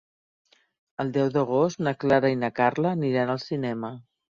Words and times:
El 1.03 1.11
deu 1.19 1.29
d'agost 1.37 1.85
na 1.91 1.95
Clara 2.07 2.35
i 2.39 2.43
na 2.47 2.53
Carla 2.59 2.97
aniran 2.99 3.33
al 3.39 3.49
cinema. 3.51 3.99